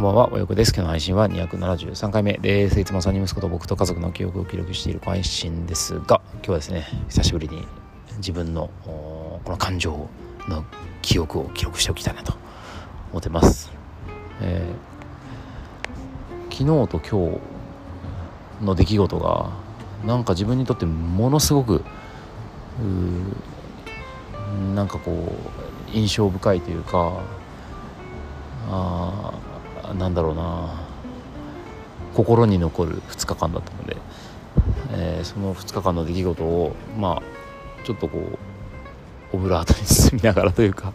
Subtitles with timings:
[0.00, 0.72] んばんは、およこです。
[0.72, 2.80] 今日の配信は273回目です。
[2.80, 7.66] いつも3人息子と僕と家族の記憶を記録している配信ですが、今日はですね、久しぶりに
[8.16, 10.08] 自分のこの感情
[10.48, 10.64] の
[11.02, 12.32] 記憶を記録しておきたいなと
[13.10, 13.70] 思ってます。
[14.40, 17.38] えー、昨日と今
[18.58, 19.50] 日の出来事が、
[20.06, 21.84] なんか自分にとってものすごく、
[24.74, 27.20] なんかこう、印象深いというか、
[28.70, 29.29] あ
[29.94, 30.80] なんだろうな
[32.14, 33.96] 心に残る2日間だったので、
[34.92, 37.22] えー、その2日間の出来事をまあ
[37.84, 40.92] ちょっとこうオブラートに進みながらというか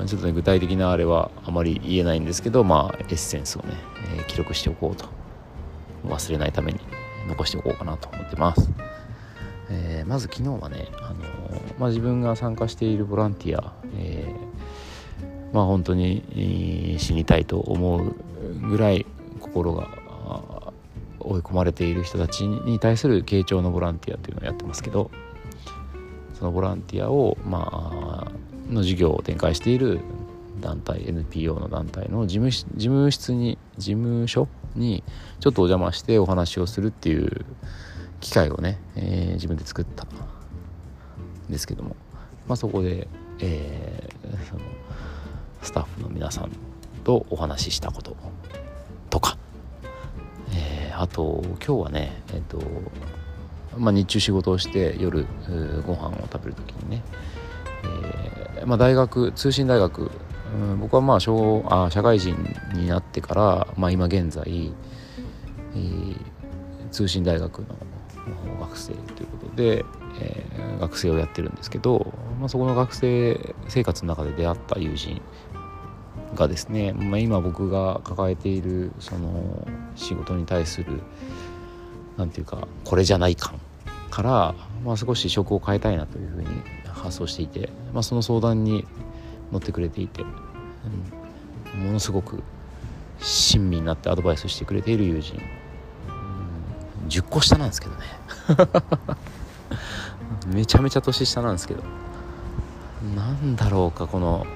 [0.00, 3.74] うん、ちょっとね具体的なあれはあまり言えないんですけどまあエッセンスをね、
[4.16, 5.06] えー、記録しておこうと
[6.06, 6.80] 忘れないために
[7.28, 8.70] 残しておこうかなと思ってます。
[9.70, 11.16] えー、まず昨日はね、あの
[11.78, 14.17] まあ、自分が参加しているボランティア、え
[15.58, 18.14] まあ本当に死にたいと思う
[18.68, 19.04] ぐらい
[19.40, 19.88] 心が
[21.18, 25.10] 追い込まれている人たちに対する傾聴のボランティアというのをやってますけど
[26.38, 29.98] そのボランティアをまあの授業を展開している
[30.60, 35.02] 団体 NPO の団体の事務事務室に事務所に
[35.40, 37.44] ちょっとお邪魔してお話をするっていう
[38.20, 40.08] 機会をね、えー、自分で作ったん
[41.50, 41.96] ですけども、
[42.46, 43.08] まあ、そこで、
[43.40, 44.27] えー、
[46.18, 46.50] 皆さん
[47.04, 48.16] とお話ししたこと
[49.08, 49.38] とか、
[50.52, 52.60] えー、あと今日はねえっ、ー、と
[53.76, 55.24] まあ、日中仕事をして夜
[55.86, 57.02] ご飯を食べる時にね、
[58.56, 60.10] えー、まあ、大学通信大学、
[60.52, 62.34] うん、僕はまあ小あ社会人
[62.74, 66.16] になってから、まあ、今現在、えー、
[66.90, 67.66] 通信大学の
[68.58, 69.84] 学生ということで、
[70.20, 75.22] えー、学生をやってるんですけど、まあ、そこの学生生活の中で出会った友人
[76.38, 79.66] がですね、まあ、今僕が抱えているその
[79.96, 81.02] 仕事に対する
[82.16, 83.60] 何て言うかこれじゃない感
[84.10, 84.54] から、
[84.84, 86.48] まあ、少し職を変えたいなというふうに
[86.86, 88.86] 発想していて、まあ、その相談に
[89.50, 90.22] 乗ってくれていて、
[91.74, 92.42] うん、ものすごく
[93.20, 95.40] 親身になってアドバイスしてくれている友人、
[97.02, 98.04] うん、10個下なんですけどね。
[100.54, 101.82] めちゃめちゃ年下なんですけど。
[103.14, 104.46] なんだろうかこの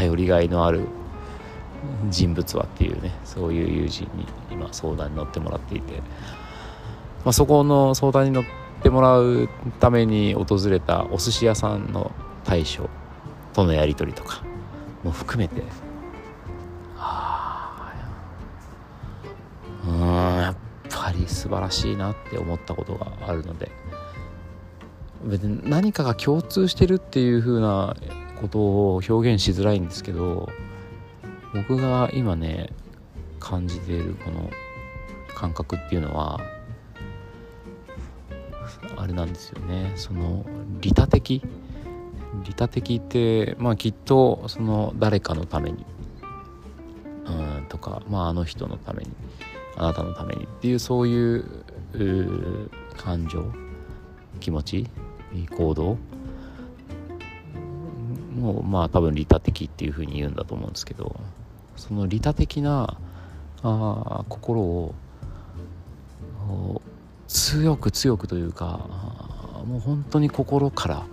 [0.00, 0.86] 頼りがいのある
[2.08, 8.44] 人物はっていうねそういう友人に今相談に乗ってもらっていて、まあ、そこの相談に乗っ
[8.82, 12.12] てもらうために訪れたお寿司屋さんの
[12.44, 12.88] 大将
[13.52, 14.42] とのやり取りとか
[15.04, 15.62] も含めて
[16.96, 17.92] あ
[19.86, 20.56] うんやっ
[20.88, 23.70] ぱり素晴らしいなって思ったことがあるので
[25.24, 27.94] 別に何かが共通してるっていう風な
[28.40, 30.48] ことを表現しづらいんですけど
[31.54, 32.70] 僕が今ね
[33.38, 34.50] 感じているこの
[35.34, 36.40] 感覚っていうのは
[38.96, 39.92] あれなんですよね。
[39.96, 40.44] その
[40.80, 41.42] 利他的？
[42.44, 45.84] 利他的ってまあきっとその誰かのために
[47.26, 47.30] う
[47.62, 49.10] んとかまああの人のために
[49.76, 51.64] あなたのためにっていうそういう
[52.96, 53.52] 感情
[54.38, 54.86] 気持ち
[55.50, 55.98] 行動
[58.40, 61.20] もまあ多分利他的っていうふうに言うんだと思うんですけど
[61.76, 62.96] その利他的な
[63.62, 64.94] あ心を
[67.28, 68.86] 強く強くというか
[69.66, 71.06] もう本当に心から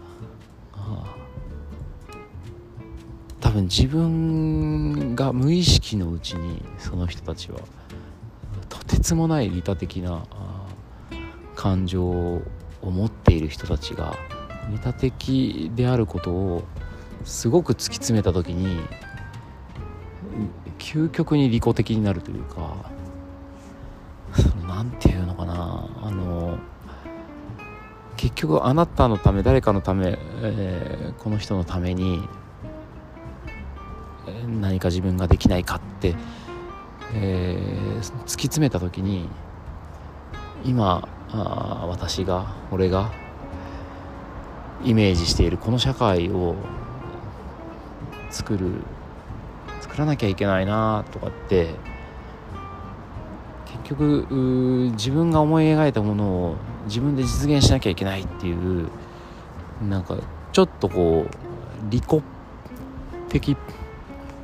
[3.40, 7.60] 多分自分が無意識のうちにその人たちは
[8.68, 10.26] とてつもない利他的な
[11.56, 12.42] 感情を
[12.82, 14.16] 持っている人たちが
[14.72, 16.64] 利他的であることを
[17.28, 18.80] すごく突き詰めた時に
[20.80, 22.90] 究極に利己的になるというか
[24.66, 26.58] 何て言うのかなあの
[28.16, 32.22] 結局あなたのため誰かのため、えー、この人のために
[34.62, 36.16] 何か自分ができないかって、
[37.14, 39.28] えー、突き詰めた時に
[40.64, 43.12] 今あ私が俺が
[44.86, 46.56] イメージしているこの社会を
[48.30, 48.82] 作る
[49.82, 51.70] 作らなきゃいけないなとかって
[53.66, 54.28] 結局
[54.92, 58.90] 自分が思い描いたものを自分で実現しなきゃいけないっていう
[59.88, 60.18] なんか
[60.52, 62.22] ちょっとこう利己
[63.30, 63.58] 的っ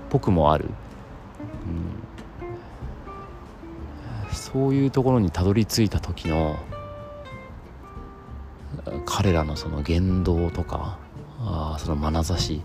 [0.10, 0.66] ぽくもある、
[4.30, 6.58] うん、そういうところにたどり着いた時の
[9.06, 10.98] 彼らのその言動とか
[11.40, 12.62] あその眼差し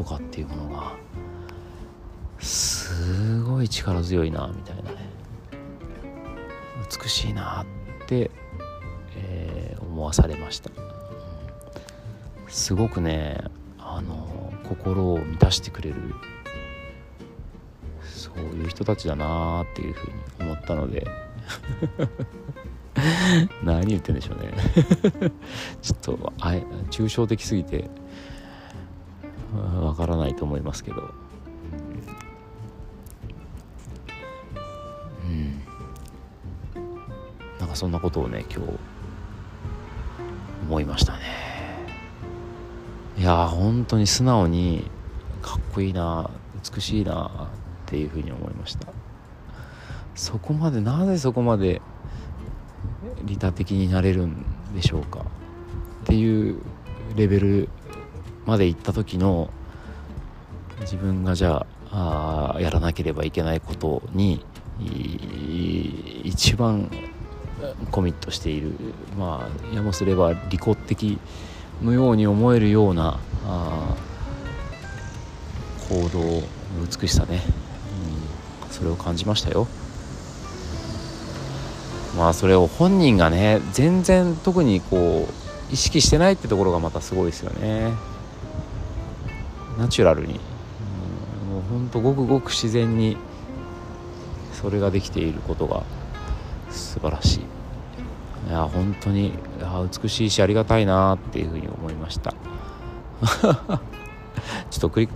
[0.00, 0.94] とかっていうものが
[2.38, 5.10] すごい力強いなみたいなね。
[7.02, 7.66] 美しいな
[8.02, 8.30] って、
[9.16, 10.70] えー、思わされました。
[12.48, 13.44] すごくね
[13.78, 15.96] あの心を満たしてくれる
[18.02, 20.10] そういう人たちだなっていうふう
[20.44, 21.06] に思ったので。
[23.62, 24.52] 何言ってんでしょうね。
[25.80, 26.52] ちょっとあ
[26.90, 27.90] 抽象的すぎて。
[29.80, 31.10] わからないと思いますけど。
[35.24, 35.60] うん。
[37.58, 38.72] なんかそんなことをね今日
[40.68, 41.20] 思いましたね。
[43.18, 44.88] いや本当に素直に
[45.42, 46.30] かっこいいな
[46.74, 48.86] 美しいなっていうふうに思いました。
[50.14, 51.82] そこまでなぜそこまで
[53.24, 54.44] 利他的になれるん
[54.74, 55.20] でしょうか
[56.02, 56.60] っていう
[57.16, 57.68] レベル
[58.50, 59.48] まで行った時の
[60.80, 64.44] 自分がじゃああやらなければいけないことに
[66.24, 66.90] 一番
[67.92, 68.72] コミットしている。
[69.16, 71.18] まあやもすれば利己的
[71.80, 73.96] のように思えるようなあ
[75.88, 76.42] 行動の
[77.00, 77.42] 美しさね、
[78.64, 79.68] うん、それを感じましたよ。
[82.16, 87.92] まあそれを本人がね全然特にこう意識してないってところがまたすごいですよね。
[89.80, 93.16] ナチュラルに、もうほんとごくごく自然に
[94.52, 95.84] それができていることが
[96.68, 97.40] 素晴らしい。
[98.48, 99.32] いや本当に
[100.02, 102.34] 美しいしありがたいなっていうふうに思いました。
[103.22, 105.08] ちょっと繰り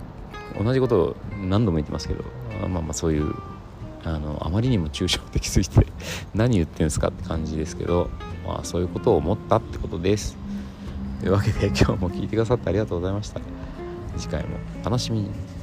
[0.59, 1.15] 同じことを
[1.47, 2.23] 何度も言ってますけど
[2.67, 3.35] まあまあそういう
[4.03, 5.85] あのあまりにも抽象的すぎて
[6.33, 8.09] 何言ってんですかって感じですけど、
[8.47, 10.35] まあ、そういうことを思ったってことです。
[11.19, 13.41] というわけで今日も聞いてくださってありがとうございました。
[14.17, 15.54] 次回も楽しみに。